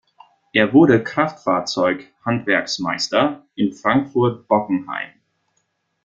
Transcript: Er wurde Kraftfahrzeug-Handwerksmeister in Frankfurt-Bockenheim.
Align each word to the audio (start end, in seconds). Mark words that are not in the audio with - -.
Er 0.51 0.73
wurde 0.73 1.03
Kraftfahrzeug-Handwerksmeister 1.03 3.45
in 3.53 3.71
Frankfurt-Bockenheim. 3.71 5.11